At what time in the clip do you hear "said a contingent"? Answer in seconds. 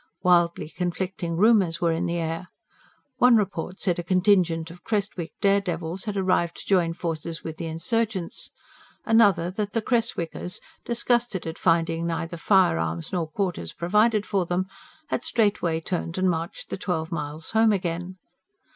3.79-4.71